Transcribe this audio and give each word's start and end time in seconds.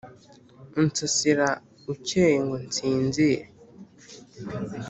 unsasira 0.79 1.47
ukeye 1.93 2.37
ngo 2.45 2.55
nsinzire. 2.67 3.45